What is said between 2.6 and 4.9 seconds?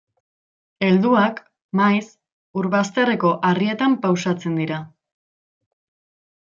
ur bazterreko harrietan pausatzen dira.